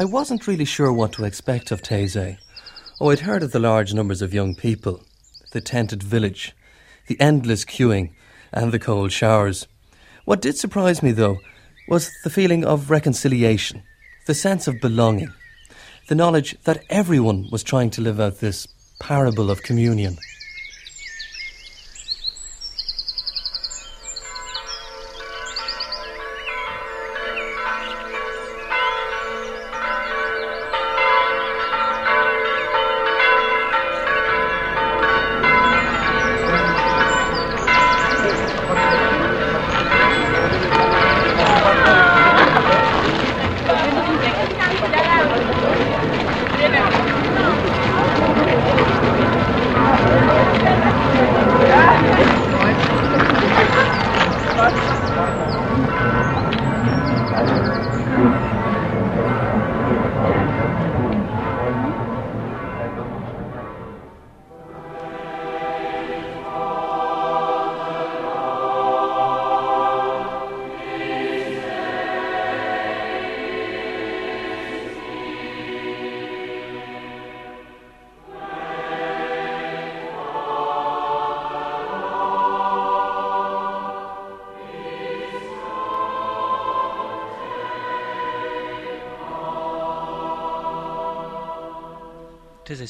[0.00, 2.38] I wasn't really sure what to expect of Taizé.
[3.02, 5.04] Oh, I'd heard of the large numbers of young people,
[5.52, 6.56] the tented village,
[7.06, 8.14] the endless queuing,
[8.50, 9.66] and the cold showers.
[10.24, 11.36] What did surprise me, though,
[11.86, 13.82] was the feeling of reconciliation,
[14.24, 15.34] the sense of belonging,
[16.08, 18.66] the knowledge that everyone was trying to live out this
[19.00, 20.16] parable of communion.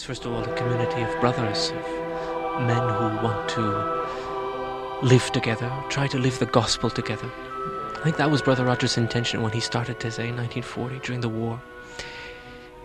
[0.00, 5.70] Is, first of all, a community of brothers, of men who want to live together,
[5.90, 7.30] try to live the gospel together.
[7.96, 11.28] I think that was Brother Roger's intention when he started Taizé in 1940 during the
[11.28, 11.60] war.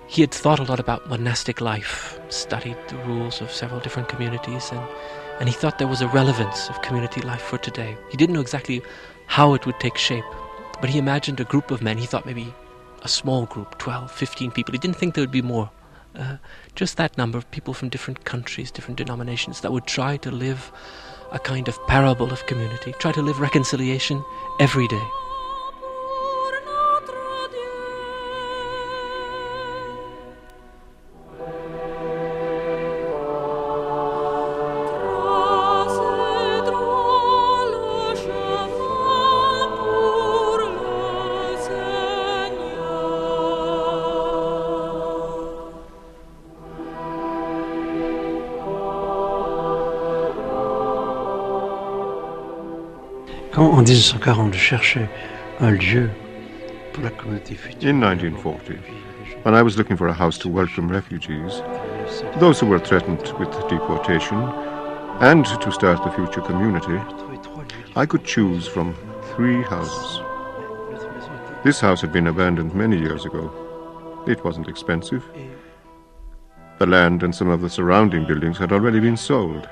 [0.08, 4.70] He had thought a lot about monastic life, studied the rules of several different communities,
[4.74, 4.86] and,
[5.40, 7.96] and he thought there was a relevance of community life for today.
[8.10, 8.82] He didn't know exactly
[9.28, 10.26] how it would take shape,
[10.82, 11.98] but he imagined a group of men.
[11.98, 12.54] He thought maybe
[13.04, 14.74] a small group, 12, 15 people.
[14.74, 15.72] He didn't think there would be more
[16.18, 16.38] uh,
[16.76, 20.72] just that number of people from different countries, different denominations that would try to live
[21.31, 24.24] a kind of parable of community, try to live reconciliation
[24.59, 25.25] every day.
[53.85, 55.09] Quand 1940 je cherchais
[55.59, 56.09] un lieu
[56.91, 57.88] pour la communauté future.
[57.88, 58.79] In 1940,
[59.44, 61.62] when I was looking for a house to welcome refugees,
[62.40, 64.41] those who were threatened with deportation,
[65.22, 67.00] and to start the future community,
[67.95, 68.95] I could choose from
[69.35, 70.19] three houses.
[71.63, 73.51] This house had been abandoned many years ago.
[74.25, 75.24] It wasn't expensive.
[76.79, 79.69] The land and some of the surrounding buildings had already been sold.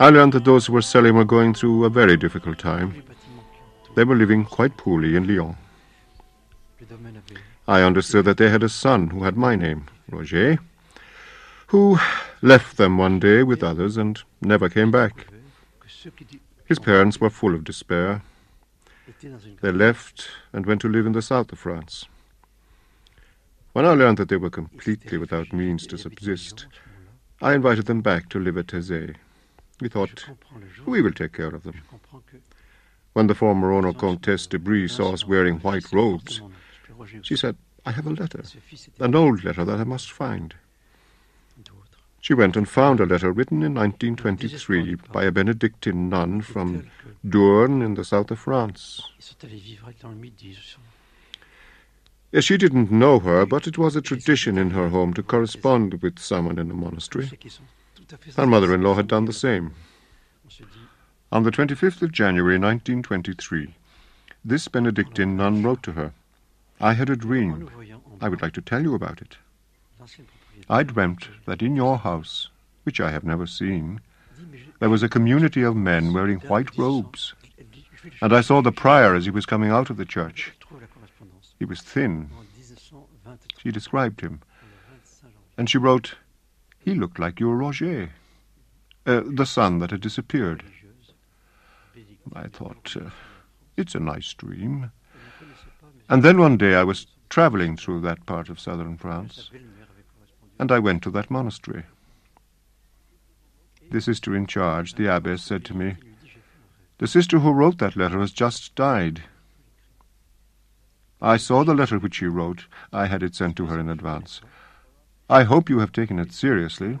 [0.00, 3.02] I learned that those who were selling were going through a very difficult time.
[3.96, 5.56] They were living quite poorly in Lyon.
[7.66, 10.58] I understood that they had a son who had my name, Roger,
[11.66, 11.98] who
[12.42, 15.26] left them one day with others and never came back.
[16.64, 18.22] His parents were full of despair.
[19.62, 22.04] They left and went to live in the south of France.
[23.72, 26.66] When I learned that they were completely without means to subsist,
[27.42, 29.16] I invited them back to live at Taizé.
[29.80, 30.26] We thought,
[30.86, 31.82] we will take care of them.
[33.12, 36.40] When the former owner, Comtesse de Brie, saw us wearing white robes,
[37.22, 37.56] she said,
[37.86, 38.42] I have a letter,
[38.98, 40.54] an old letter that I must find.
[42.20, 46.90] She went and found a letter written in 1923 by a Benedictine nun from
[47.26, 49.00] Dourgne in the south of France.
[52.30, 55.22] Yes, eh, she didn't know her, but it was a tradition in her home to
[55.22, 57.30] correspond with someone in a monastery.
[58.36, 59.74] Her mother in law had done the same.
[61.30, 63.74] On the 25th of January 1923,
[64.44, 66.12] this Benedictine nun wrote to her
[66.80, 67.68] I had a dream.
[68.20, 69.36] I would like to tell you about it.
[70.70, 72.48] I dreamt that in your house,
[72.84, 74.00] which I have never seen,
[74.78, 77.34] there was a community of men wearing white robes.
[78.22, 80.52] And I saw the prior as he was coming out of the church.
[81.58, 82.30] He was thin.
[83.58, 84.40] She described him.
[85.56, 86.14] And she wrote,
[86.88, 88.08] He looked like your Roger,
[89.04, 90.64] uh, the son that had disappeared.
[92.32, 93.10] I thought, uh,
[93.76, 94.90] it's a nice dream.
[96.08, 99.50] And then one day I was traveling through that part of southern France,
[100.58, 101.84] and I went to that monastery.
[103.90, 105.96] The sister in charge, the abbess, said to me,
[106.96, 109.24] The sister who wrote that letter has just died.
[111.20, 112.64] I saw the letter which she wrote.
[112.94, 114.40] I had it sent to her in advance.
[115.30, 116.98] I hope you have taken it seriously.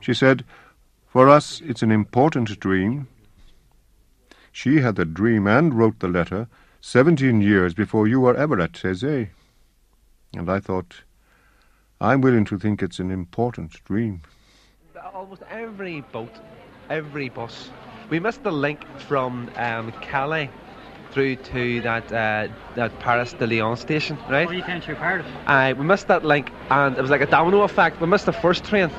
[0.00, 0.44] She said,
[1.08, 3.08] For us, it's an important dream.
[4.52, 6.46] She had the dream and wrote the letter
[6.80, 9.30] seventeen years before you were ever at Taizé.
[10.34, 11.02] And I thought,
[12.00, 14.22] I'm willing to think it's an important dream.
[15.12, 16.34] Almost every boat,
[16.90, 17.70] every bus.
[18.08, 20.50] We missed the link from um, Calais
[21.12, 24.48] through to that uh, that Paris de Lyon station, right?
[24.48, 25.26] Oh, you can't part of.
[25.46, 28.00] Uh, we missed that link, and it was like a domino effect.
[28.00, 28.90] We missed the first train,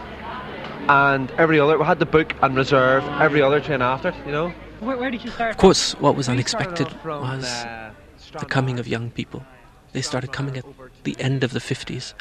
[0.87, 4.13] and every other we had to book and reserve every other train after.
[4.25, 4.53] You know.
[4.79, 5.51] Where, where did you start?
[5.51, 7.91] Of course, what was unexpected started off from, was uh,
[8.39, 9.43] the coming of young people.
[9.91, 10.65] They started coming at
[11.03, 12.13] the end of the 50s.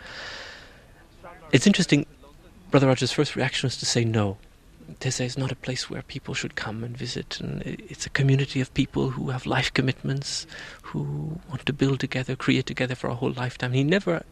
[1.52, 2.06] It's interesting,
[2.70, 4.38] Brother Roger's first reaction was to say no.
[5.00, 8.60] Taizé is not a place where people should come and visit, and it's a community
[8.60, 10.46] of people who have life commitments,
[10.82, 13.72] who want to build together, create together for a whole lifetime.
[13.72, 14.22] He never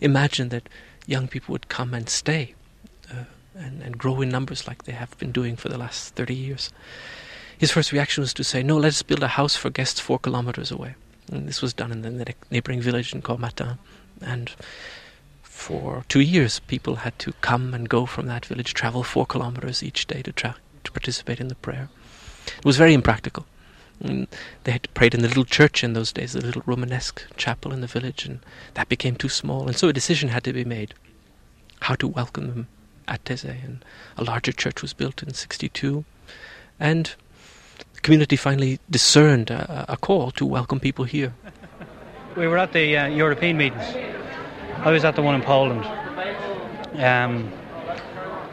[0.00, 0.68] imagined that
[1.06, 2.54] young people would come and stay
[3.10, 3.24] uh,
[3.54, 6.70] and, and grow in numbers like they have been doing for the last 30 years.
[7.58, 10.70] His first reaction was to say, No, let's build a house for guests four kilometers
[10.70, 10.94] away.
[11.30, 13.78] And this was done in the neighboring village in Cormatin.
[14.22, 14.50] And
[15.60, 19.82] for two years, people had to come and go from that village, travel four kilometers
[19.82, 21.90] each day to, tra- to participate in the prayer.
[22.58, 23.44] It was very impractical.
[24.02, 24.26] Mm,
[24.64, 27.82] They had prayed in the little church in those days, the little Romanesque chapel in
[27.82, 28.40] the village, and
[28.74, 29.66] that became too small.
[29.66, 30.94] And so a decision had to be made
[31.82, 32.66] how to welcome them
[33.06, 33.62] at Taizé.
[33.62, 33.84] And
[34.16, 36.04] a larger church was built in 62.
[36.80, 37.14] And
[37.94, 41.34] the community finally discerned a, a call to welcome people here.
[42.34, 44.19] We were at the uh, European meetings.
[44.82, 45.84] I was at the one in Poland.
[46.98, 47.52] Um,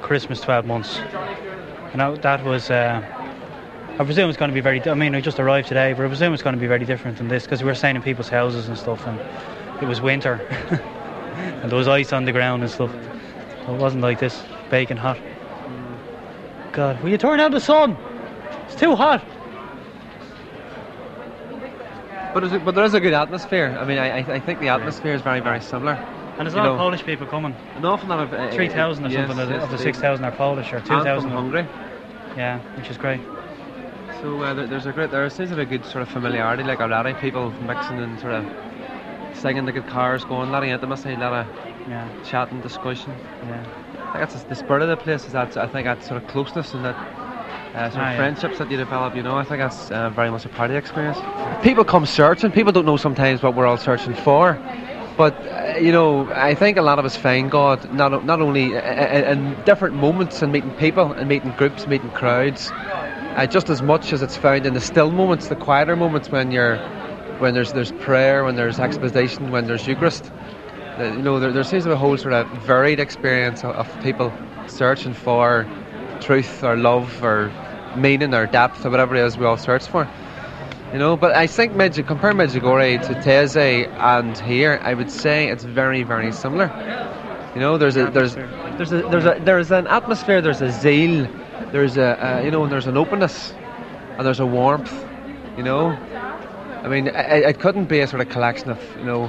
[0.02, 0.98] Christmas 12 months.
[1.94, 3.02] And that, that was, uh,
[3.98, 6.08] I presume it's going to be very, I mean, I just arrived today, but I
[6.10, 8.28] presume it's going to be very different than this because we were staying in people's
[8.28, 9.18] houses and stuff and
[9.82, 10.34] it was winter
[11.38, 12.92] and there was ice on the ground and stuff.
[13.66, 15.18] So it wasn't like this, baking hot.
[16.74, 17.96] God, will you turn out the sun?
[18.66, 19.24] It's too hot.
[22.38, 23.76] But, a, but there is a good atmosphere.
[23.80, 25.94] I mean, I, I think the atmosphere is very, very similar.
[26.38, 27.56] And there's a You lot of know, Polish people coming.
[27.76, 29.84] An awful lot of uh, 3,000 or yes, something of the, yes, of the they-
[29.86, 31.32] 6,000 are Polish or 2,000.
[31.32, 31.68] Hungary.
[32.36, 33.22] Yeah, which is great.
[34.22, 36.62] So uh, there, there's a great, there seems to be a good sort of familiarity,
[36.62, 38.46] like a lot of people mixing and sort of
[39.34, 41.48] singing the guitars, going, a lot of intimacy, a lot of
[41.90, 43.16] Yeah, chatting, discussion.
[43.48, 43.64] yeah.
[43.96, 45.26] I think that's the spirit of the place.
[45.26, 46.96] Is that I think that sort of closeness and that
[47.78, 48.16] uh, sort of yeah.
[48.18, 49.16] friendships that you develop.
[49.16, 51.18] You know, I think that's uh, very much a part of the experience.
[51.64, 52.52] People come searching.
[52.52, 54.60] People don't know sometimes what we're all searching for.
[55.18, 58.76] But uh, you know, I think a lot of us find God not not only
[58.78, 62.72] i- i- in different moments and meeting people and meeting groups, meeting crowds,
[63.36, 66.52] uh, just as much as it's found in the still moments, the quieter moments when
[66.52, 66.78] you're
[67.40, 70.32] when there's there's prayer, when there's exposition, when there's Eucharist.
[71.00, 73.76] Uh, you know, there, there seems to be a whole sort of varied experience of,
[73.76, 74.32] of people
[74.68, 75.68] searching for
[76.22, 77.52] truth or love or
[77.96, 80.08] meaning or depth or whatever it is we all search for.
[80.94, 85.64] You know, but I think compare Medjugorje to Taizé and here, I would say it's
[85.64, 86.72] very, very similar.
[87.54, 91.28] You know, there's a there's there's a there's a there's an atmosphere, there's a zeal,
[91.72, 93.54] there's a uh, you know, and there's an openness,
[94.18, 94.94] and there's a warmth.
[95.58, 95.90] You know,
[96.84, 99.24] I mean, it, it couldn't be a sort of collection of you know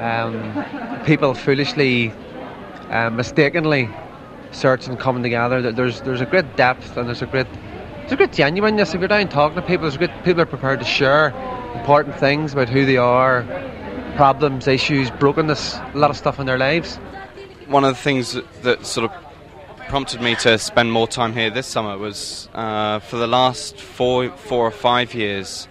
[0.00, 2.12] um, people foolishly,
[2.90, 3.90] uh, mistakenly
[4.50, 5.72] searching, coming together.
[5.72, 7.46] There's there's a great depth and there's a great
[8.00, 8.94] there's a great genuineness.
[8.94, 11.34] If you're down talking to people, there's a great people are prepared to share
[11.74, 13.42] important things about who they are,
[14.16, 16.96] problems, issues, brokenness, a lot of stuff in their lives.
[17.66, 19.24] one of the things that, that sort of
[19.88, 24.30] prompted me to spend more time here this summer was uh, for the last four,
[24.36, 25.68] four or five years,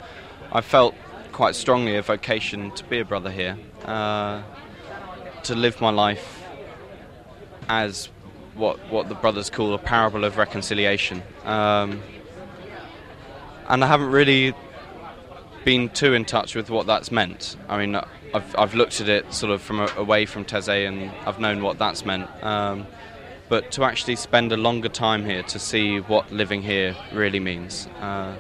[0.51, 0.95] I felt
[1.31, 4.41] quite strongly a vocation to be a brother here, uh,
[5.43, 6.43] to live my life
[7.69, 8.09] as
[8.57, 11.23] what what the brothers call a parable of reconciliation.
[11.45, 12.01] Um,
[13.67, 14.53] and I haven't really
[15.65, 17.57] been too in touch with what that's meant.
[17.67, 17.95] I mean,
[18.33, 21.61] I've, I've looked at it sort of from a, away from Taizé and I've known
[21.61, 22.29] what that's meant.
[22.41, 22.87] Um,
[23.49, 27.87] but to actually spend a longer time here to see what living here really means.
[27.99, 28.35] Uh,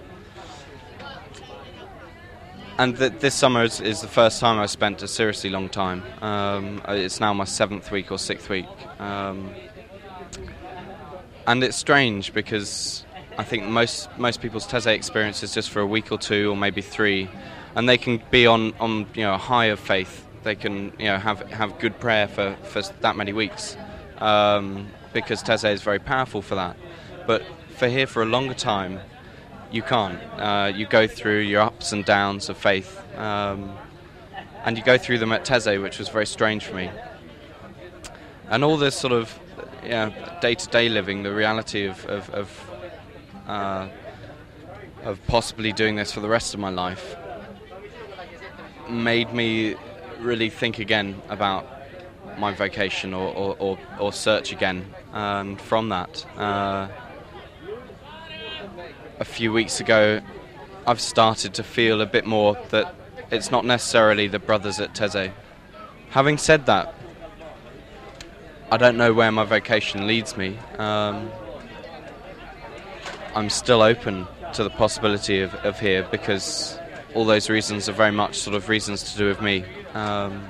[2.77, 6.03] and th- this summer is, is the first time I've spent a seriously long time.
[6.21, 8.67] Um, it's now my seventh week or sixth week.
[8.99, 9.51] Um,
[11.47, 13.05] and it's strange because
[13.37, 16.57] I think most most people's Taizé experience is just for a week or two or
[16.57, 17.29] maybe three,
[17.75, 20.25] and they can be on, on you know a high of faith.
[20.43, 23.77] They can you know have have good prayer for, for that many weeks,
[24.17, 26.75] um, because Taizé is very powerful for that.
[27.25, 27.43] But
[27.77, 28.99] for here for a longer time,
[29.71, 30.19] you can't.
[30.37, 33.01] Uh, you go through your ups and downs of faith.
[33.17, 33.75] Um,
[34.63, 36.91] and you go through them at Taizé, which was very strange for me.
[38.49, 39.39] And all this sort of
[39.81, 42.71] day to day living, the reality of, of, of,
[43.47, 43.87] uh,
[45.03, 47.15] of possibly doing this for the rest of my life,
[48.89, 49.75] made me
[50.19, 51.67] really think again about
[52.37, 54.85] my vocation or, or, or, or search again.
[55.13, 56.87] And from that, uh,
[59.19, 60.21] a few weeks ago,
[60.85, 62.93] I've started to feel a bit more that
[63.31, 65.31] it's not necessarily the brothers at Taizé.
[66.11, 66.95] Having said that,
[68.69, 70.57] I don't know where my vocation leads me.
[70.77, 71.29] Um,
[73.35, 76.77] I'm still open to the possibility of, of here because
[77.13, 79.63] all those reasons are very much sort of reasons to do with me.
[79.93, 80.43] Um,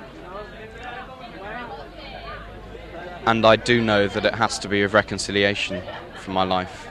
[3.26, 5.82] and I do know that it has to be of reconciliation
[6.16, 6.88] for my life.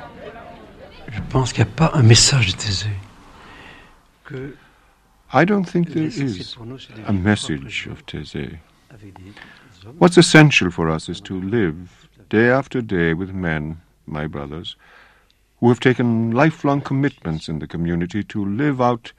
[1.11, 4.53] Je pense qu'il n'y a pas un message de
[5.33, 6.55] I don't think there is
[7.05, 8.59] a message of Taizé.
[9.97, 14.75] What's essential for us is to live day after day with men, my brothers,
[15.59, 19.13] who have taken lifelong commitments in the community to live out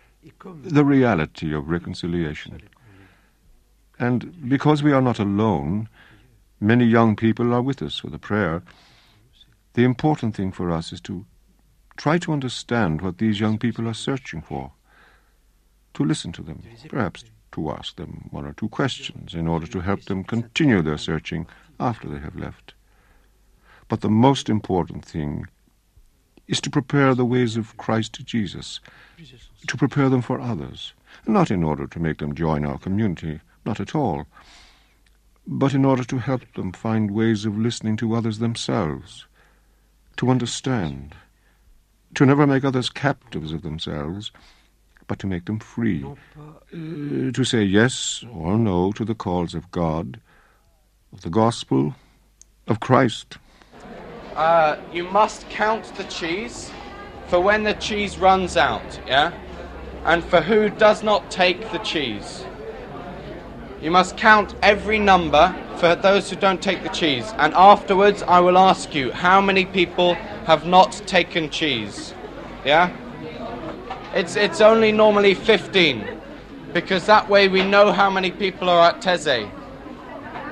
[0.62, 2.60] the reality of reconciliation.
[3.98, 5.88] And because we are not alone,
[6.60, 8.62] many young people are with us for the prayer.
[9.74, 11.24] The important thing for us is to
[11.96, 14.72] try to understand what these young people are searching for,
[15.94, 17.24] to listen to them, perhaps
[17.58, 21.46] to ask them one or two questions in order to help them continue their searching
[21.80, 22.74] after they have left.
[23.88, 25.46] But the most important thing
[26.46, 28.80] is to prepare the ways of Christ Jesus,
[29.66, 30.92] to prepare them for others,
[31.26, 34.26] not in order to make them join our community, not at all,
[35.46, 39.26] but in order to help them find ways of listening to others themselves,
[40.16, 41.14] to understand,
[42.14, 44.30] to never make others captives of themselves,
[45.08, 49.70] but to make them free, uh, to say yes or no to the calls of
[49.72, 50.20] God,
[51.12, 51.94] of the gospel,
[52.68, 53.38] of Christ.
[54.36, 56.70] Uh, you must count the cheese
[57.26, 59.32] for when the cheese runs out, yeah?
[60.04, 62.44] And for who does not take the cheese.
[63.80, 67.32] You must count every number for those who don't take the cheese.
[67.38, 70.14] And afterwards, I will ask you how many people
[70.46, 72.14] have not taken cheese.
[72.64, 72.94] Yeah?
[74.14, 76.06] It's, it's only normally 15.
[76.72, 79.50] Because that way we know how many people are at Taizé.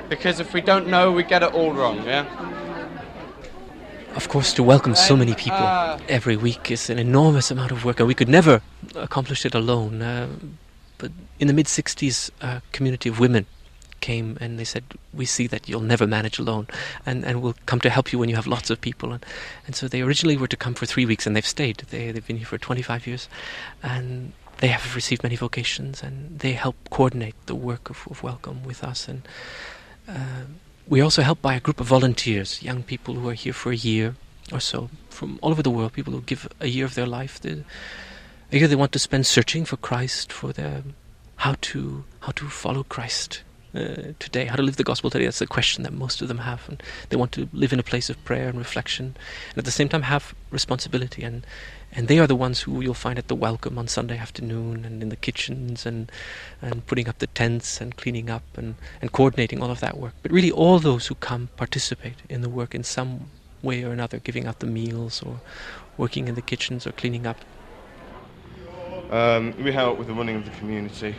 [0.09, 2.25] Because if we don't know, we get it all wrong, yeah?
[4.15, 7.85] Of course, to welcome so many people uh, every week is an enormous amount of
[7.85, 8.63] work, and we could never
[8.95, 10.01] accomplish it alone.
[10.01, 10.29] Uh,
[10.97, 13.45] but in the mid 60s, a community of women
[14.01, 16.67] came and they said, We see that you'll never manage alone,
[17.05, 19.13] and, and we'll come to help you when you have lots of people.
[19.13, 19.25] And,
[19.67, 21.79] and so they originally were to come for three weeks, and they've stayed.
[21.91, 23.29] They, they've been here for 25 years,
[23.83, 28.65] and they have received many vocations, and they help coordinate the work of, of welcome
[28.65, 29.09] with us.
[29.09, 29.23] And
[30.09, 30.45] uh,
[30.87, 33.77] we're also helped by a group of volunteers, young people who are here for a
[33.77, 34.17] year
[34.53, 37.41] or so from all over the world, people who give a year of their life.
[37.41, 37.65] They,
[38.53, 40.85] a year they want to spend searching for Christ, for their
[41.37, 43.43] how to how to follow Christ
[43.75, 45.25] uh, today, how to live the gospel today.
[45.25, 47.83] That's the question that most of them have, and they want to live in a
[47.83, 49.17] place of prayer and reflection,
[49.51, 51.23] and at the same time have responsibility.
[51.23, 51.47] and
[51.93, 55.03] And they are the ones who you'll find at the welcome on Sunday afternoon, and
[55.03, 56.11] in the kitchens, and
[56.61, 60.15] and putting up the tents, and cleaning up, and and coordinating all of that work.
[60.23, 63.31] But really, all those who come participate in the work in some
[63.63, 65.41] way or another, giving out the meals, or
[65.97, 67.39] working in the kitchens, or cleaning up.
[69.11, 71.15] Um, we help with the running of the community.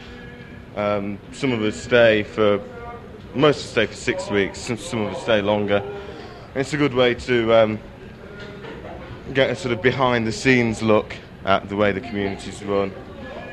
[0.77, 2.61] Um, some of us stay for,
[3.33, 5.83] most of us stay for six weeks, some, of us stay longer.
[6.53, 7.79] It's a good way to um,
[9.33, 11.15] get a sort of behind the scenes look
[11.45, 12.93] at the way the community's run.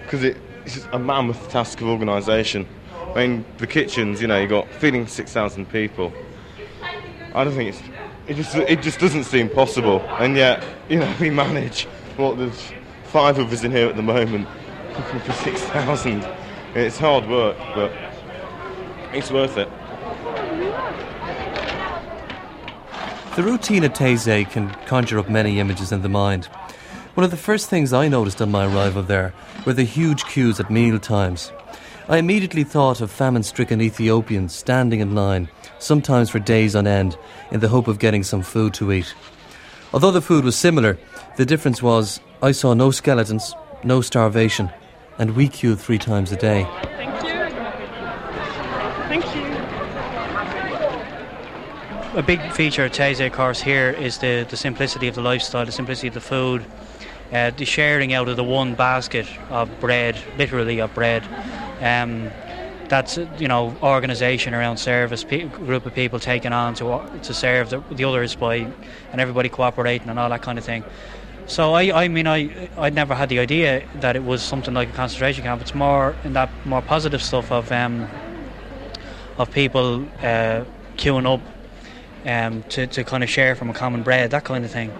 [0.03, 2.67] Because it, it's a mammoth task of organisation.
[3.15, 6.13] I mean, the kitchens, you know, you've got feeding 6,000 people.
[7.35, 7.83] I don't think it's,
[8.27, 10.03] it just, it just doesn't seem possible.
[10.19, 11.85] And yet, you know, we manage,
[12.19, 12.71] what, there's
[13.05, 14.47] five of us in here at the moment,
[14.93, 16.44] cooking for 6,000.
[16.77, 17.93] It's hard work, but
[19.13, 19.69] it's worth it.
[23.37, 26.47] The routine at Taizé can conjure up many images in the mind.
[27.15, 29.33] One of the first things I noticed on my arrival there
[29.65, 31.53] were the huge queues at meal times.
[32.09, 37.17] I immediately thought of famine stricken Ethiopians standing in line, sometimes for days on end,
[37.53, 39.15] in the hope of getting some food to eat.
[39.93, 40.99] Although the food was similar,
[41.37, 43.55] the difference was I saw no skeletons,
[43.85, 44.71] no starvation,
[45.19, 46.65] and we queue three times a day.
[46.97, 47.49] Thank you.
[49.09, 49.55] Thank you.
[52.19, 55.73] A big feature of Taizé course here is the, the simplicity of the lifestyle, the
[55.73, 56.65] simplicity of the food,
[57.33, 61.25] uh, the sharing out of the one basket of bread, literally of bread.
[61.81, 62.31] Um,
[62.89, 67.71] that's you know organisation around service, pe- group of people taking on to to serve
[67.71, 68.57] the, the others by,
[69.11, 70.85] and everybody cooperating and all that kind of thing.
[71.47, 74.89] So I, I mean I I'd never had the idea that it was something like
[74.89, 75.61] a concentration camp.
[75.61, 78.09] It's more in that more positive stuff of um,
[79.37, 80.65] of people uh,
[80.97, 81.41] queuing up
[82.27, 84.91] um, to to kind of share from a common bread, that kind of thing,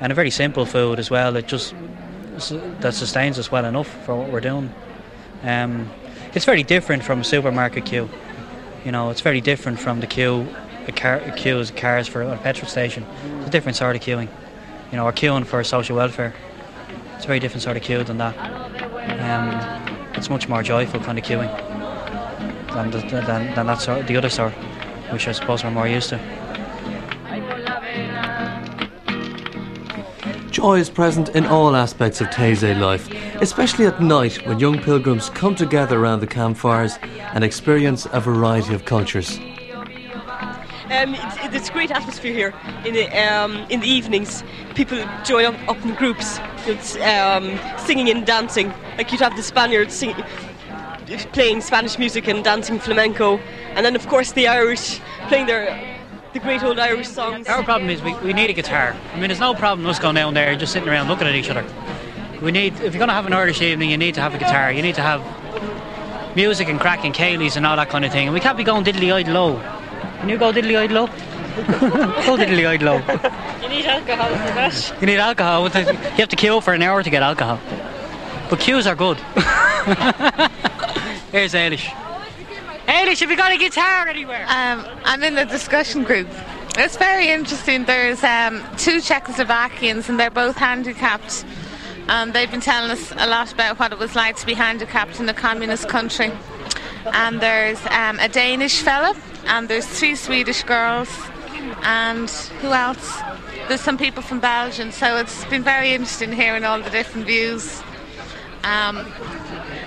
[0.00, 1.36] and a very simple food as well.
[1.36, 1.74] It just
[2.80, 4.72] that sustains us well enough for what we're doing.
[5.42, 5.90] Um,
[6.34, 8.08] it's very different from a supermarket queue.
[8.84, 10.46] You know, it's very different from the queue,
[10.86, 13.04] a, car, a cars for a petrol station.
[13.40, 14.28] It's a different sort of queuing.
[14.90, 16.34] You know, we're queuing for social welfare.
[17.14, 18.36] It's a very different sort of queue than that.
[19.20, 21.48] Um, it's much more joyful kind of queuing
[22.74, 24.52] than, than, than that sort, the other sort,
[25.12, 26.18] which I suppose we're more used to.
[30.50, 33.08] Joy is present in all aspects of Taizé life,
[33.40, 36.98] especially at night when young pilgrims come together around the campfires
[37.32, 39.38] and experience a variety of cultures.
[40.90, 42.52] Um, it's, it's, a great atmosphere here
[42.84, 44.42] in the, um, in the evenings.
[44.74, 48.74] People join up, up in groups, it's, um, singing and dancing.
[48.98, 50.02] Like you'd have the Spaniards
[51.32, 53.38] playing Spanish music and dancing flamenco,
[53.76, 55.98] and then of course the Irish playing their
[56.32, 57.46] the great old Irish songs.
[57.46, 58.96] Our problem is we, we need a guitar.
[59.12, 61.50] I mean, there's no problem us going down there just sitting around looking at each
[61.50, 61.64] other.
[62.42, 64.38] We need, if you're going to have an Irish evening, you need to have a
[64.38, 64.72] guitar.
[64.72, 68.28] You need to have music and cracking Céilís and all that kind of thing.
[68.28, 69.60] And we can't be going diddly eyed low.
[70.20, 71.06] Can you go diddly eyed low?
[71.06, 72.98] go diddly eyed low.
[73.62, 74.94] You need alcohol for that.
[75.00, 75.62] You need alcohol.
[75.64, 77.58] You have to queue for an hour to get alcohol.
[78.50, 79.16] But queues are good.
[81.32, 81.86] Here's Eilish.
[82.86, 84.44] Eilish, have you got a guitar anywhere?
[84.48, 86.28] Um, I'm in the discussion group.
[86.76, 87.84] It's very interesting.
[87.84, 91.44] There's um, two Czechoslovakians, and they're both handicapped.
[92.08, 95.20] And they've been telling us a lot about what it was like to be handicapped
[95.20, 96.32] in a communist country.
[97.06, 99.14] And there's um, a Danish fella,
[99.46, 101.08] and there's three Swedish girls,
[101.82, 103.20] and who else?
[103.68, 104.90] There's some people from Belgium.
[104.90, 107.82] So it's been very interesting hearing all the different views.
[108.64, 109.06] Um,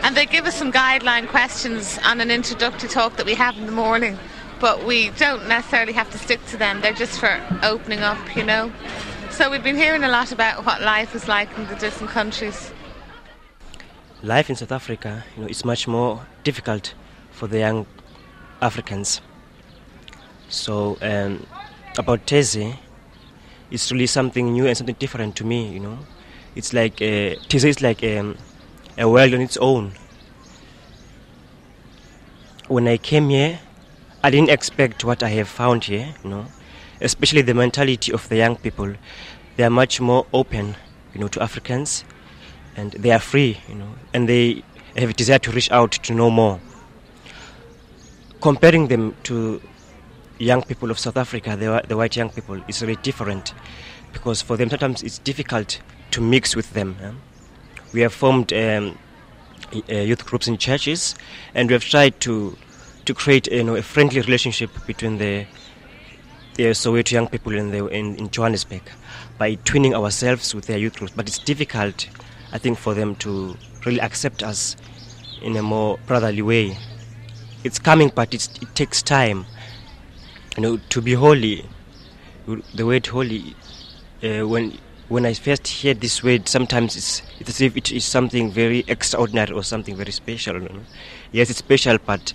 [0.01, 3.65] and they give us some guideline questions on an introductory talk that we have in
[3.65, 4.17] the morning,
[4.59, 6.81] but we don't necessarily have to stick to them.
[6.81, 8.71] They're just for opening up, you know.
[9.29, 12.71] So we've been hearing a lot about what life is like in the different countries.
[14.21, 16.93] Life in South Africa, you know, is much more difficult
[17.31, 17.85] for the young
[18.61, 19.21] Africans.
[20.53, 21.47] So um,
[21.97, 22.77] about Taizé,
[23.71, 25.67] it's really something new and something different to me.
[25.67, 25.97] You know,
[26.55, 28.37] it's like uh, is like um,
[28.95, 29.93] a world on its own.
[32.67, 33.59] When I came here,
[34.23, 36.45] I didn't expect what I have found here, you know,
[37.01, 38.93] especially the mentality of the young people.
[39.57, 40.75] They are much more open,
[41.15, 42.05] you know, to Africans,
[42.77, 44.63] and they are free, you know, and they
[44.95, 46.59] have a desire to reach out to know more.
[48.39, 49.59] Comparing them to
[50.39, 53.53] young people of South Africa, the, the white young people, is really different
[54.11, 55.79] because for them sometimes it's difficult
[56.11, 56.95] to mix with them.
[57.93, 58.97] We have formed um,
[59.89, 61.15] uh, youth groups in churches,
[61.53, 62.57] and we have tried to
[63.05, 65.45] to create you know, a friendly relationship between the
[66.55, 68.83] the Soweto young people in, the, in, in Johannesburg
[69.39, 71.11] by twinning ourselves with their youth groups.
[71.15, 72.07] But it's difficult,
[72.51, 74.77] I think, for them to really accept us
[75.41, 76.77] in a more brotherly way.
[77.63, 79.47] It's coming, but it takes time.
[80.55, 81.65] You know, to be holy,
[82.75, 83.55] the word holy,
[84.23, 84.77] uh, when
[85.09, 88.83] when I first hear this word, sometimes it's, it's as if it is something very
[88.87, 90.61] extraordinary or something very special.
[90.61, 90.83] You know?
[91.31, 92.33] Yes, it's special, but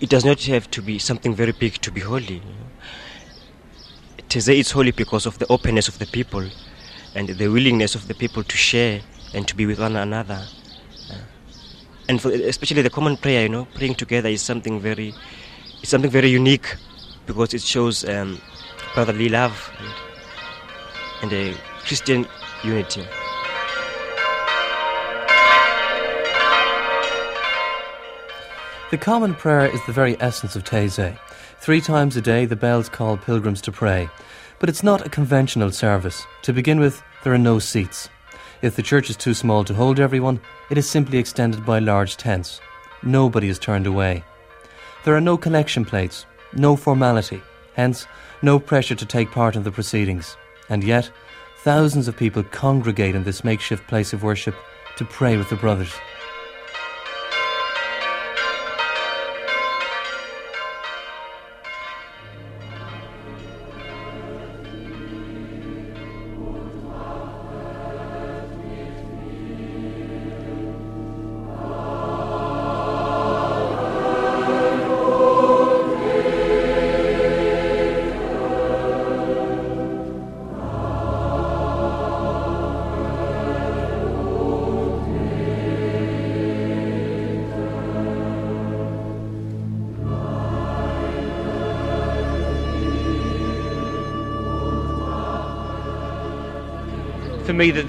[0.00, 2.34] it does not have to be something very big to be holy.
[2.34, 2.56] You know?
[4.72, 6.48] Holy because of the openness of the people
[7.14, 9.02] and the willingness of the people to share
[9.34, 10.46] and to be with one another.
[11.10, 11.16] Uh,
[12.08, 15.14] and for, especially the common prayer, you know, praying together is something very,
[15.82, 16.76] it's something very unique
[17.26, 18.40] because it shows um,
[18.94, 19.88] brotherly love and,
[21.22, 22.26] and a Christian
[22.64, 23.04] unity.
[28.90, 31.18] The common prayer is the very essence of Taizé.
[31.60, 34.10] Three times a day, the bells call pilgrims to pray.
[34.58, 36.26] But it's not a conventional service.
[36.42, 38.10] To begin with, there are no seats.
[38.60, 42.16] If the church is too small to hold everyone, it is simply extended by large
[42.16, 42.60] tents.
[43.02, 44.24] Nobody is turned away.
[45.04, 47.42] There are no collection plates, no formality,
[47.74, 48.06] hence,
[48.42, 50.36] no pressure to take part in the proceedings.
[50.68, 51.10] And yet,
[51.58, 54.54] thousands of people congregate in this makeshift place of worship
[54.96, 55.92] to pray with the brothers.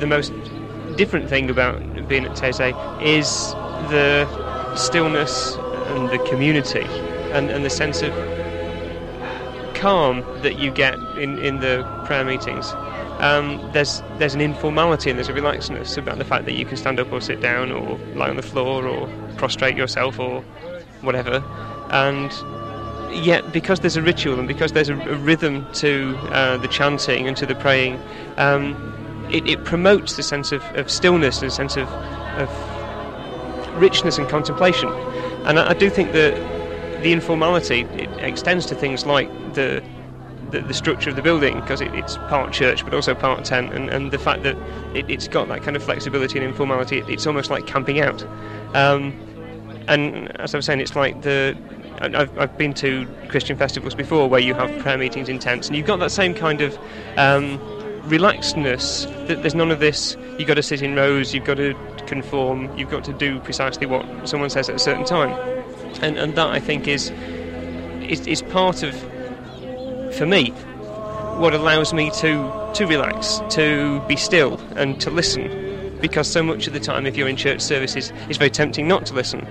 [0.03, 0.33] The, most
[0.97, 3.51] different thing about being at Taizé is
[3.89, 4.27] the
[4.75, 6.85] stillness and the community
[7.31, 8.11] and, and the sense of
[9.75, 12.71] calm that you get in, in the prayer meetings.
[13.19, 16.77] Um, there's there's an informality and there's a relaxedness about the fact that you can
[16.77, 20.41] stand up or sit down or lie on the floor or prostrate yourself or
[21.01, 21.43] whatever,
[21.91, 22.31] and
[23.13, 27.27] yet because there's a ritual and because there's a, a rhythm to uh, the chanting
[27.27, 27.99] and to the praying,
[28.37, 28.75] um,
[29.34, 31.88] it, it, promotes the sense of, of stillness and a sense of,
[32.38, 34.89] of richness and contemplation.
[35.46, 36.34] And I, I do think that
[37.04, 39.84] the informality it extends to things like the
[40.52, 43.74] the, the structure of the building because it, it's part church but also part tent,
[43.74, 44.56] and, and the fact that
[44.96, 48.24] it, has got that kind of flexibility and informality, it, it's almost like camping out.
[48.76, 49.19] Um,
[49.88, 51.58] and as I was saying, it's like the
[52.02, 55.76] I've, I've been to Christian festivals before where you have prayer meetings in tents, and
[55.76, 56.78] you've got that same kind of
[57.17, 57.60] um,
[58.05, 59.07] relaxedness.
[59.27, 60.17] There's none of this.
[60.37, 61.33] You've got to sit in rows.
[61.33, 61.73] You've got to
[62.07, 62.75] conform.
[62.77, 65.31] You've got to do precisely what someone says at a certain time,
[66.01, 67.11] and and that I think is
[68.01, 68.93] is, is part of
[70.15, 70.51] for me
[71.39, 75.61] what allows me to to relax, to be still, and to listen.
[76.01, 79.05] Because so much of the time, if you're in church services, it's very tempting not
[79.05, 79.47] to listen.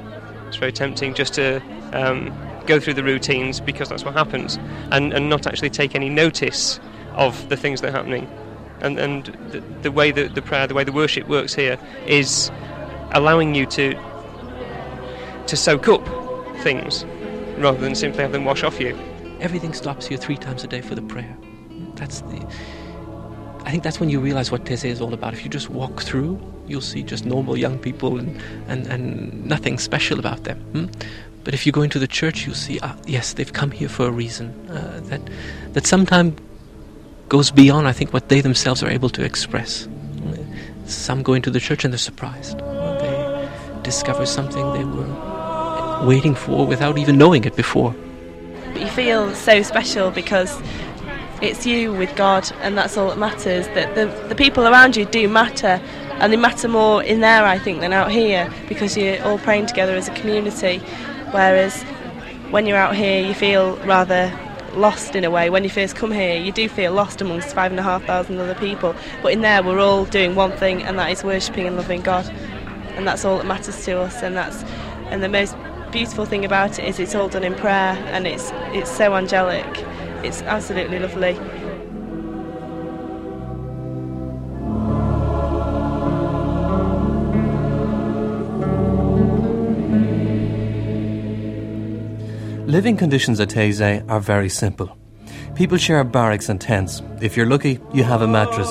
[0.48, 1.62] It's very tempting just to
[1.94, 2.30] um,
[2.66, 4.58] go through the routines because that's what happens,
[4.90, 6.78] and, and not actually take any notice
[7.14, 8.28] of the things that are happening.
[8.82, 12.50] And, and the, the way that the prayer, the way the worship works here, is
[13.12, 13.94] allowing you to
[15.46, 16.06] to soak up
[16.62, 17.04] things
[17.58, 18.98] rather than simply have them wash off you.
[19.40, 21.36] Everything stops here three times a day for the prayer.
[21.94, 22.46] That's the.
[23.64, 25.32] I think that's when you realize what Taizé is all about.
[25.32, 29.78] If you just walk through, you'll see just normal young people and, and, and nothing
[29.78, 30.58] special about them.
[30.72, 30.86] Hmm?
[31.44, 34.06] But if you go into the church, you'll see, ah, yes, they've come here for
[34.06, 34.48] a reason.
[34.68, 35.20] Uh, that
[35.74, 36.40] that sometimes
[37.32, 39.88] goes beyond, I think, what they themselves are able to express.
[40.84, 42.58] Some go into the church and they're surprised.
[42.58, 43.48] They
[43.82, 47.96] discover something they were waiting for without even knowing it before.
[48.74, 50.60] But You feel so special because
[51.40, 53.66] it's you with God, and that's all that matters.
[53.68, 55.80] That the, the people around you do matter,
[56.20, 59.66] and they matter more in there, I think, than out here because you're all praying
[59.68, 60.80] together as a community.
[61.30, 61.82] Whereas
[62.50, 64.30] when you're out here, you feel rather
[64.74, 65.50] lost in a way.
[65.50, 68.38] When you first come here, you do feel lost amongst five and a half thousand
[68.38, 68.94] other people.
[69.22, 72.28] But in there, we're all doing one thing, and that is worshipping and loving God,
[72.96, 74.22] and that's all that matters to us.
[74.22, 74.62] And that's
[75.10, 75.56] and the most
[75.90, 79.66] beautiful thing about it is it's all done in prayer, and it's it's so angelic.
[80.24, 81.38] It's absolutely lovely.
[92.66, 94.96] Living conditions at Taizé are very simple.
[95.56, 97.02] People share barracks and tents.
[97.20, 98.70] If you're lucky, you have a mattress.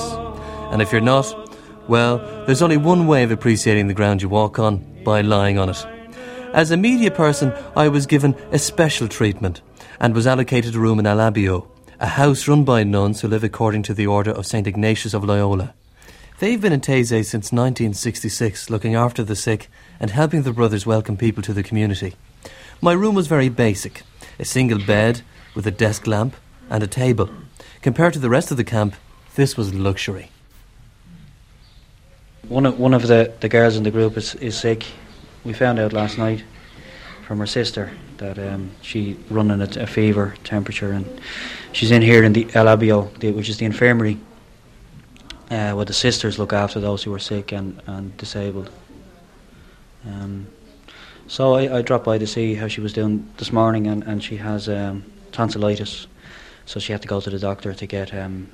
[0.72, 1.26] And if you're not,
[1.90, 5.70] well, there's only one way of appreciating the ground you walk on by lying on
[5.70, 5.86] it.
[6.54, 9.62] As a media person, I was given a special treatment
[10.00, 11.68] and was allocated a room in El Abiodh,
[12.00, 14.68] a house run by nuns who live according to the order of St.
[14.68, 15.74] Ignatius of Loyola.
[16.40, 21.18] They've been in Taizé since 1966, looking after the sick and helping the brothers welcome
[21.18, 22.16] people to the community.
[22.84, 24.02] My room was very basic
[24.40, 25.22] a single bed
[25.54, 26.36] with a desk lamp
[26.68, 27.30] and a table.
[27.84, 28.96] Compared to the rest of the camp,
[29.36, 30.32] this was luxury.
[32.48, 34.88] One of, one of the, the girls in the group is, is sick.
[35.44, 36.44] We found out last night
[37.28, 38.72] from her sister that um,
[39.30, 41.06] running a, a, fever, temperature, and
[41.74, 44.18] she's in here in the El Abiodh, the, which is the infirmary,
[45.52, 48.72] uh, where the sisters look after those who are sick and, and disabled.
[50.08, 50.48] Um,
[51.32, 54.22] so I, I, dropped by to see how she was doing this morning, and, and
[54.22, 56.08] she has um, tonsillitis,
[56.66, 58.50] so she had to go to the doctor to get um,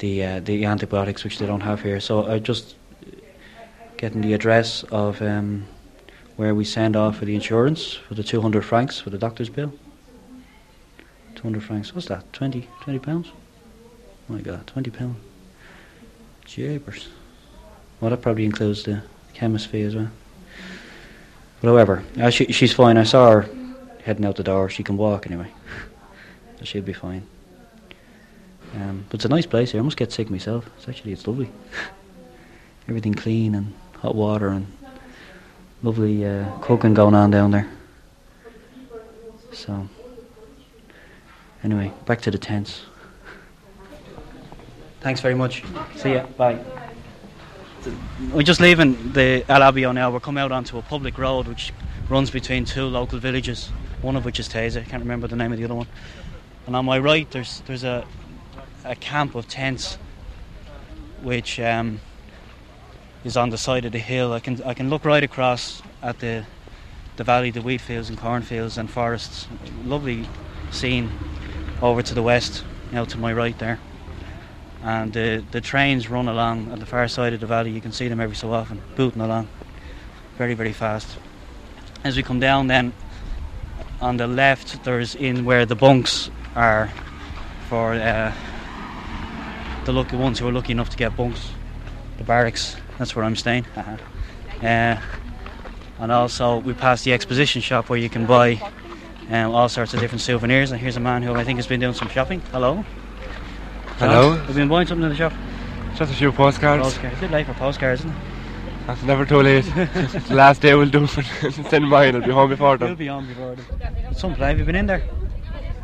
[0.00, 2.00] the uh, the antibiotics, which they don't have here.
[2.00, 2.74] So I just
[3.98, 5.64] getting the address of um,
[6.34, 9.72] where we send off for the insurance for the 200 francs for the doctor's bill.
[11.36, 12.32] 200 francs, what's that?
[12.32, 13.28] 20, 20 pounds?
[14.28, 15.16] Oh my god, 20 pounds.
[16.44, 17.06] Jeepers.
[18.00, 19.02] Well, that probably includes the
[19.34, 20.10] chemist fee as well.
[21.60, 22.96] But however, uh, she, she's fine.
[22.96, 23.48] I saw her
[24.04, 24.70] heading out the door.
[24.70, 25.50] She can walk anyway.
[26.62, 27.26] she'll be fine.
[28.74, 29.80] Um, but it's a nice place here.
[29.80, 30.68] I must get sick myself.
[30.78, 31.50] It's actually it's lovely.
[32.88, 34.66] Everything clean and hot water and
[35.82, 37.68] lovely uh, cooking going on down there.
[39.52, 39.88] So
[41.62, 42.82] anyway, back to the tents.
[45.00, 45.64] Thanks very much.
[45.96, 46.26] See ya.
[46.36, 46.79] Bye
[48.32, 50.10] we're just leaving the El Abiodh now.
[50.10, 51.72] We're coming out onto a public road which
[52.08, 53.68] runs between two local villages,
[54.02, 54.82] one of which is Taizé.
[54.82, 55.86] I can't remember the name of the other one.
[56.66, 58.06] And on my right, there's there's a
[58.84, 59.98] a camp of tents,
[61.22, 62.00] which um,
[63.24, 64.32] is on the side of the hill.
[64.32, 66.44] I can I can look right across at the
[67.16, 69.46] the valley, the wheat fields and cornfields and forests.
[69.84, 70.28] Lovely
[70.70, 71.10] scene
[71.82, 73.78] over to the west, now to my right there.
[74.82, 77.70] And the the trains run along at the far side of the valley.
[77.70, 79.48] You can see them every so often, booting along,
[80.38, 81.18] very very fast.
[82.02, 82.92] As we come down, then
[84.00, 86.90] on the left, there's in where the bunks are
[87.68, 88.32] for uh,
[89.84, 91.50] the lucky ones who are lucky enough to get bunks.
[92.18, 92.76] The barracks.
[92.98, 93.66] That's where I'm staying.
[93.76, 93.96] Uh-huh.
[94.66, 95.00] Uh,
[96.00, 98.60] and also we passed the exposition shop where you can buy
[99.30, 100.70] um, all sorts of different souvenirs.
[100.70, 102.40] And here's a man who I think has been doing some shopping.
[102.52, 102.84] Hello.
[104.00, 104.32] Hello.
[104.32, 105.34] Have you been buying something in the shop?
[105.94, 106.82] Just a few postcards.
[106.82, 107.18] Postcards.
[107.18, 108.16] A good life for postcards, isn't it?
[108.86, 109.64] That's never too late.
[109.74, 111.22] the last day we'll do for
[111.68, 112.16] send mine.
[112.16, 112.88] I'll be home before them.
[112.88, 114.14] You'll be home before them.
[114.14, 114.48] Some place.
[114.52, 115.02] Have you been in there?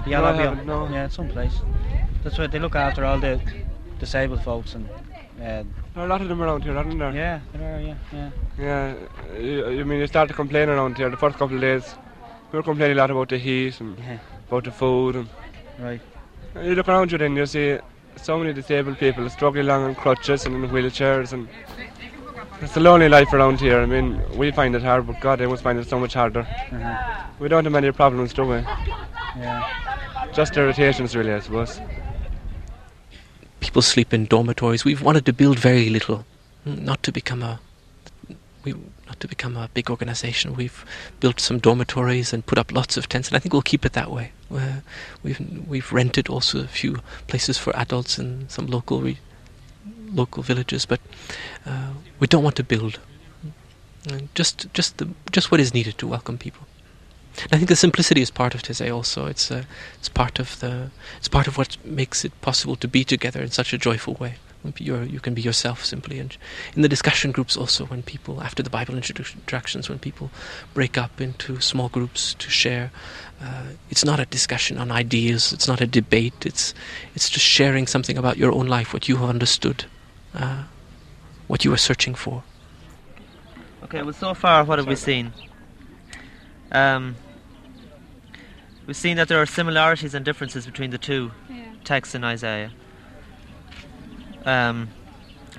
[0.06, 0.88] The No, I haven't, no.
[0.88, 1.56] Yeah, some place.
[2.24, 3.38] That's what they look after all the
[3.98, 4.88] disabled folks and.
[4.88, 7.12] Uh, There are a lot of them around here, aren't there?
[7.12, 7.80] Yeah, there are.
[7.80, 8.30] Yeah, yeah.
[8.58, 8.94] Yeah.
[9.38, 11.94] You, you mean you start to complain around here the first couple of days?
[12.50, 13.98] We were complaining a lot about the heat and
[14.48, 15.28] about the food and.
[15.78, 16.00] Right.
[16.54, 17.78] You look around you then you see
[18.16, 21.48] so many disabled people struggling along on crutches and in wheelchairs and.
[22.62, 23.80] It's a lonely life around here.
[23.80, 26.40] I mean, we find it hard, but God, they must find it so much harder.
[26.40, 27.24] Uh-huh.
[27.38, 28.56] We don't have many problems, do we?
[29.36, 29.62] Yeah.
[30.32, 31.78] Just irritations, really, I suppose.
[33.60, 34.86] people sleep in dormitories.
[34.86, 36.24] We've wanted to build very little,
[36.64, 37.60] not to become a
[38.66, 38.74] we
[39.06, 40.54] not to become a big organization.
[40.54, 40.84] We've
[41.20, 43.92] built some dormitories and put up lots of tents, and I think we'll keep it
[43.92, 44.32] that way.
[45.22, 46.98] We've we've rented also a few
[47.28, 49.18] places for adults in some local re-
[50.12, 51.00] local villages, but
[51.64, 52.98] uh, we don't want to build.
[54.34, 56.66] Just just the just what is needed to welcome people.
[57.42, 59.26] And I think the simplicity is part of Taizé also.
[59.26, 59.64] It's uh,
[59.98, 63.50] it's part of the it's part of what makes it possible to be together in
[63.50, 64.36] such a joyful way.
[64.62, 66.36] When You're, can be yourself simply, and
[66.74, 70.30] in the discussion groups also, when people after the Bible introduc- introductions, when people
[70.74, 72.90] break up into small groups to share,
[73.40, 75.52] uh, it's not a discussion on ideas.
[75.52, 76.46] It's not a debate.
[76.46, 76.74] It's
[77.14, 79.84] it's just sharing something about your own life, what you have understood,
[80.34, 80.64] uh,
[81.46, 82.42] what you are searching for.
[83.84, 85.32] Okay, well, so far, what have we seen?
[86.72, 87.14] Um,
[88.86, 91.30] we've seen that there are similarities and differences between the two
[91.84, 92.72] texts in Isaiah.
[94.46, 94.88] Um,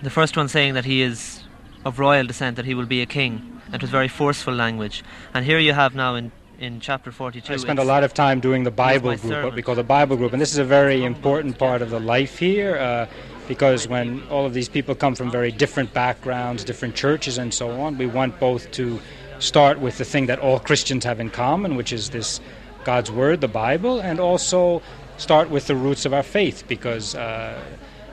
[0.02, 1.43] the first one saying that he is
[1.86, 5.04] of royal descent, that he will be a king, and it was very forceful language.
[5.34, 7.54] And here you have now in, in chapter 42.
[7.54, 10.15] I spent a lot of time doing the Bible group, what we call the Bible
[10.15, 12.78] group, and this is a very important part of the life here.
[12.78, 13.08] Uh,
[13.47, 17.71] because when all of these people come from very different backgrounds, different churches, and so
[17.80, 19.00] on, we want both to
[19.39, 22.41] start with the thing that all Christians have in common, which is this
[22.84, 24.82] God's Word, the Bible, and also
[25.17, 27.60] start with the roots of our faith, because uh,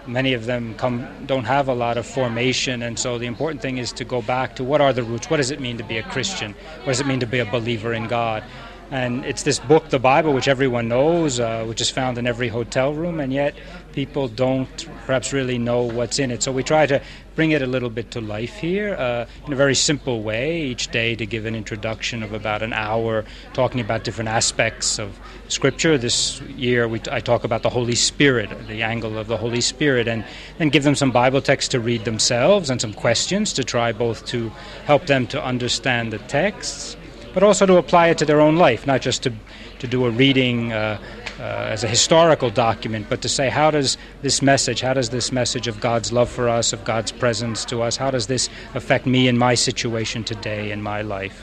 [0.07, 3.79] many of them come don't have a lot of formation, and so the important thing
[3.79, 5.31] is to go back to what are the roots?
[5.31, 6.55] What does it mean to be a Christian?
[6.79, 8.45] What does it mean to be a believer in God?
[8.91, 12.49] And it's this book, the Bible, which everyone knows, uh, which is found in every
[12.49, 13.55] hotel room, and yet
[13.95, 16.43] people don't perhaps really know what's in it.
[16.43, 17.01] So we try to
[17.37, 20.89] bring it a little bit to life here uh, in a very simple way each
[20.89, 25.97] day to give an introduction of about an hour, talking about different aspects of Scripture.
[25.97, 30.09] This year we I talk about the Holy Spirit, the angle of the Holy Spirit,
[30.09, 30.25] and
[30.59, 34.27] then give them some Bible text to read themselves and some questions to try both
[34.27, 34.51] to
[34.87, 36.97] help them to understand the texts
[37.35, 39.33] but also to apply it to their own life, not just to,
[39.81, 40.97] to do a reading uh,
[41.39, 45.33] uh, as a historical document, but to say, how does this message, how does this
[45.33, 49.07] message of God's love for us, of God's presence to us, how does this affect
[49.07, 51.43] me in my situation today in my life?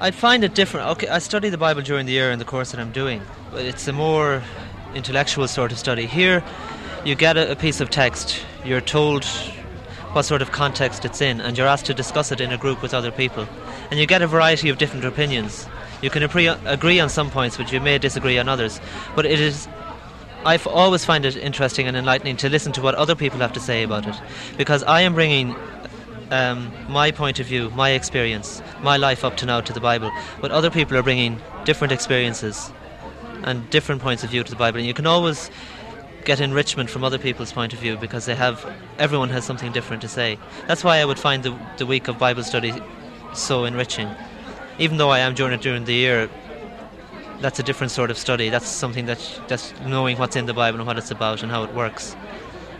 [0.00, 0.88] I find it different.
[0.90, 3.64] Okay, I study the Bible during the year in the course that I'm doing, but
[3.64, 4.42] it's a more
[4.94, 6.06] intellectual sort of study.
[6.06, 6.42] Here,
[7.04, 9.24] you get a, a piece of text, you're told
[10.12, 12.82] what sort of context it's in, and you're asked to discuss it in a group
[12.82, 13.48] with other people.
[13.90, 15.66] And you get a variety of different opinions.
[16.04, 18.78] You can agree, on some points, but you may disagree on others.
[19.16, 19.66] But it is
[20.44, 23.60] I always find it interesting and enlightening to listen to what other people have to
[23.60, 24.14] say about it,
[24.58, 25.56] because I am bringing
[26.30, 30.12] um, my point of view, my experience, my life up to now to the Bible,
[30.42, 32.70] but other people are bringing different experiences
[33.44, 35.50] and different points of view to the Bible, and you can always
[36.26, 40.02] get enrichment from other people's point of view because they have everyone has something different
[40.02, 40.38] to say.
[40.68, 42.74] That's why I would find the the week of Bible study
[43.32, 44.10] so enriching,
[44.78, 46.28] even though I am doing it during the year.
[47.40, 48.48] That's a different sort of study.
[48.48, 51.62] That's something that that's knowing what's in the Bible and what it's about and how
[51.64, 52.16] it works.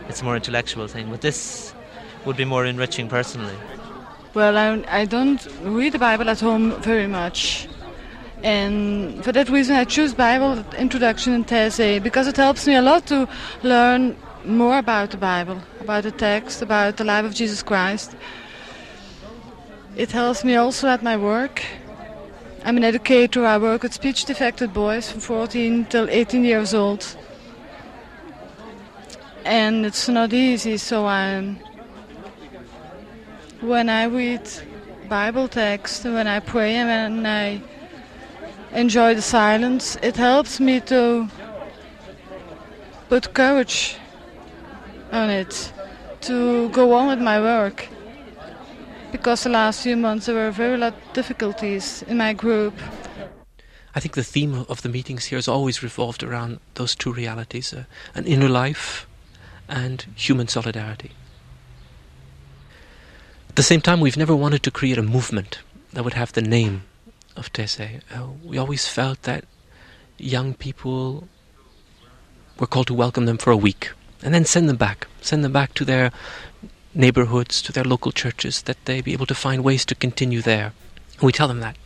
[0.09, 1.73] It's a more intellectual thing, but this
[2.25, 3.55] would be more enriching personally.
[4.33, 7.67] Well, I, I don't read the Bible at home very much.
[8.43, 12.81] And for that reason, I choose Bible introduction and Taizé because it helps me a
[12.81, 13.27] lot to
[13.63, 18.15] learn more about the Bible, about the text, about the life of Jesus Christ.
[19.95, 21.63] It helps me also at my work.
[22.65, 23.45] I'm an educator.
[23.45, 27.15] I work with speech defected boys from 14 till 18 years old.
[29.45, 31.59] And it's not easy, so I'm
[33.61, 34.49] when I read
[35.07, 37.61] Bible text, when I pray and when I
[38.71, 41.29] enjoy the silence, it helps me to
[43.09, 43.97] put courage
[45.11, 45.71] on it,
[46.21, 47.89] to go on with my work.
[49.15, 52.73] Because the last few months there were very lot difficulties in my group.
[53.95, 57.73] I think the theme of the meetings here has always revolved around those two realities
[57.73, 59.07] uh, an inner life
[59.69, 61.11] and human solidarity.
[63.47, 65.59] At the same time, we've never wanted to create a movement
[65.93, 66.83] that would have the name
[67.37, 68.01] of Taizé.
[68.13, 69.45] Uh, we always felt that
[70.17, 71.29] young people
[72.59, 75.53] were called to welcome them for a week and then send them back, send them
[75.53, 76.11] back to their
[76.95, 80.73] neighborhoods, to their local churches, that they be able to find ways to continue there.
[81.19, 81.77] And we tell them that.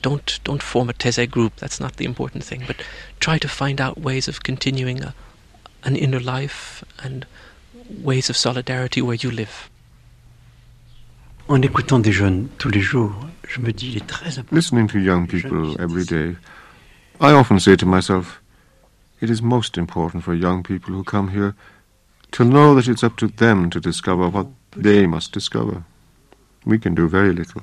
[0.00, 1.56] Don't don't form a Taizé group.
[1.56, 2.64] That's not the important thing.
[2.66, 2.82] But
[3.20, 5.14] try to find out ways of continuing a,
[5.84, 7.24] an inner life and
[8.02, 9.68] ways of solidarity where you live.
[11.48, 13.12] En écoutant des jeunes tous les jours,
[13.48, 14.56] je me dis il est très important.
[14.56, 16.36] Listening to young people every day,
[17.20, 18.40] I often say to myself,
[19.20, 21.54] it is most important for young people who come here
[22.32, 25.84] to know that it's up to them to discover what they must discover.
[26.64, 27.62] We can do very little.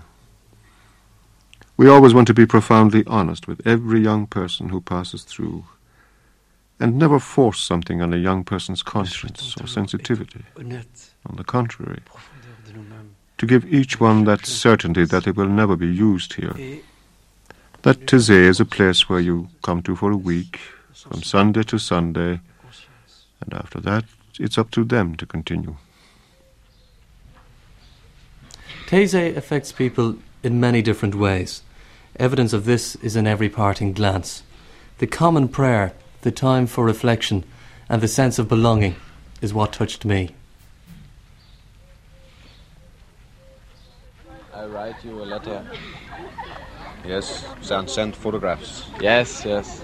[1.78, 5.64] We always want to be profoundly honest with every young person who passes through,
[6.80, 10.44] and never force something on a young person's conscience or sensitivity.
[11.26, 12.02] On the contrary,
[13.38, 16.82] to give each one that certainty that they will never be used here.
[17.84, 20.60] That Taizé is a place where you come to for a week,
[20.94, 22.42] from Sunday to Sunday,
[23.42, 24.04] and after that,
[24.39, 25.75] it's up to them to continue.
[28.88, 31.62] Taizé affects people in many different ways.
[32.15, 34.41] Evidence of this is in every parting glance.
[34.97, 37.43] The common prayer, the time for reflection,
[37.88, 38.95] and the sense of belonging
[39.41, 40.36] is what touched me.
[44.54, 45.65] I write you a letter.
[47.06, 48.86] Yes, send, send photographs.
[48.99, 49.82] Yes, yes.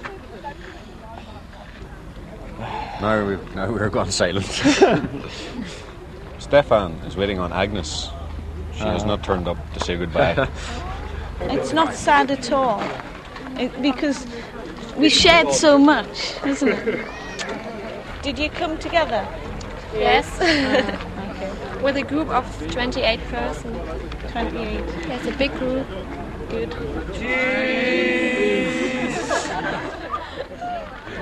[3.01, 4.45] Now, we now we're gone silent.
[6.39, 8.09] Stefan is waiting on Agnes.
[8.73, 9.07] She has Ah.
[9.07, 10.47] not turned up to say goodbye.
[11.41, 12.81] It's not sad at all
[13.59, 14.25] it, because
[14.95, 17.05] we shared so much, isn't it?
[18.23, 19.27] Did you come together?
[19.93, 20.25] Yes.
[20.41, 20.45] Ah,
[21.31, 21.83] okay.
[21.83, 23.77] With a group of 28 persons.
[24.31, 24.83] 28.
[25.07, 25.87] Yes, a big group.
[26.49, 26.71] Good.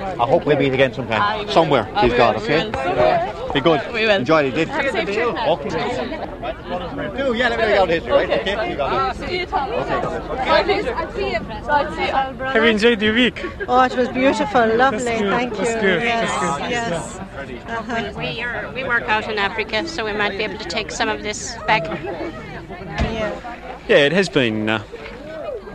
[0.04, 1.48] I hope we'll meet again sometime.
[1.48, 2.18] Somewhere, I please will.
[2.18, 3.50] God, We okay?
[3.54, 3.80] Be good.
[3.92, 4.10] We will.
[4.10, 4.68] Enjoy it, did?
[4.68, 5.52] Have a safe trip now.
[5.52, 5.70] Okay.
[7.16, 8.30] Do, yeah, let me know your history, right?
[8.30, 9.28] Okay, you got it.
[9.28, 9.70] See you, Tom.
[12.52, 13.44] Have you enjoyed your week?
[13.68, 15.04] Oh, it was beautiful, lovely.
[15.04, 15.80] That's good, Thank that's you.
[15.80, 16.70] good, yes, that's good.
[16.70, 17.18] yes.
[17.68, 18.12] Uh-huh.
[18.16, 21.08] We, are, we work out in Africa, so we might be able to take some
[21.08, 21.84] of this back.
[23.88, 24.68] Yeah, it has been.
[24.68, 24.82] Uh,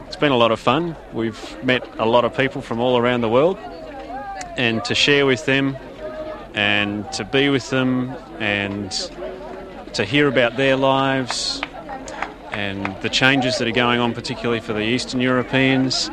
[0.07, 0.95] it's been a lot of fun.
[1.13, 3.57] We've met a lot of people from all around the world,
[4.59, 5.77] and to share with them,
[6.53, 8.91] and to be with them, and
[9.93, 11.61] to hear about their lives,
[12.51, 16.11] and the changes that are going on, particularly for the Eastern Europeans,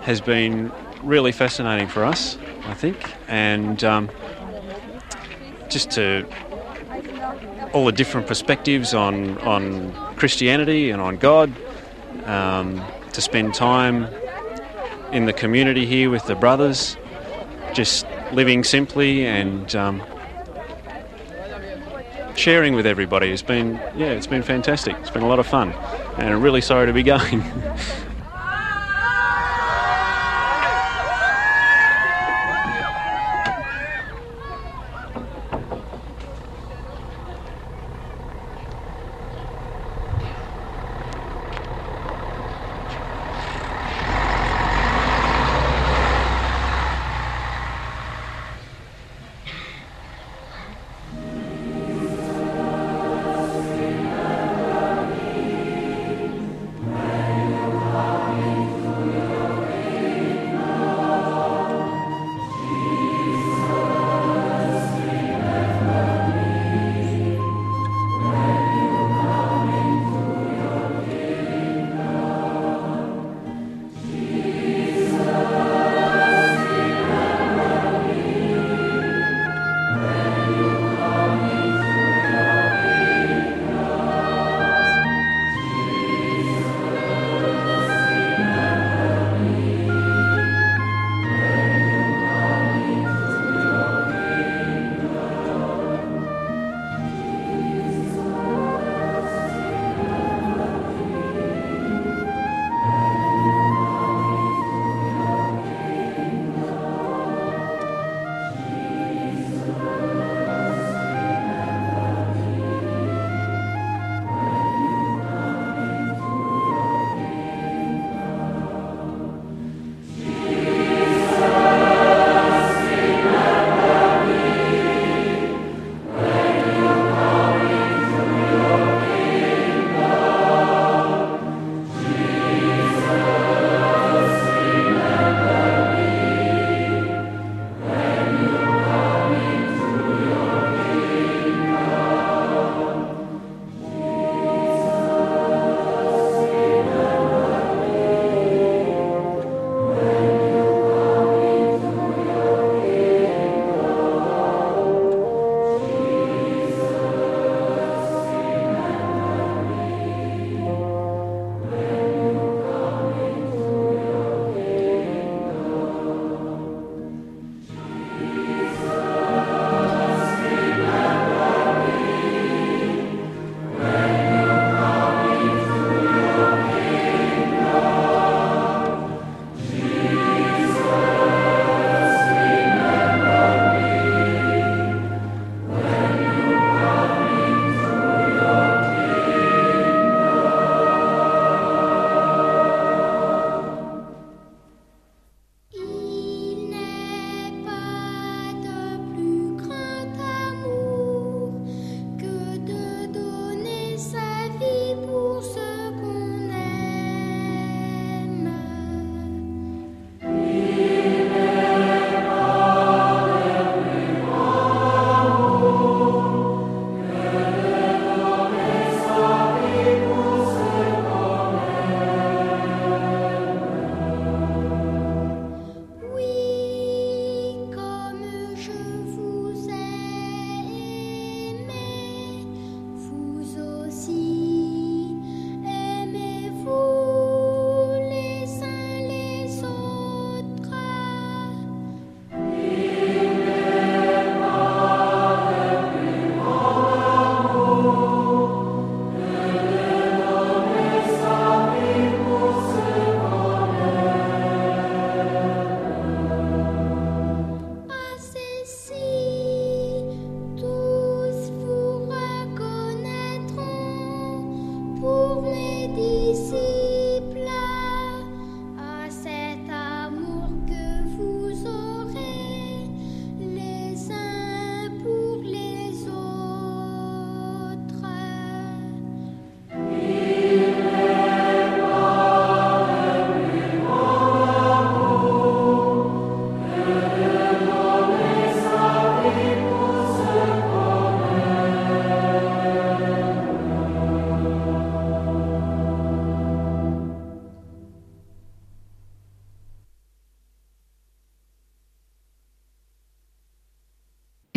[0.00, 0.72] has been
[1.04, 2.36] really fascinating for us.
[2.64, 2.96] I think,
[3.28, 4.10] and um,
[5.70, 6.26] just to
[7.72, 11.52] all the different perspectives on on Christianity and on God.
[12.24, 14.06] Um, to spend time
[15.12, 16.96] in the community here with the brothers,
[17.78, 20.02] just living simply and um,
[22.34, 24.96] sharing with everybody has been yeah, it's been fantastic.
[24.96, 25.70] It's been a lot of fun,
[26.16, 27.40] and I'm really sorry to be going.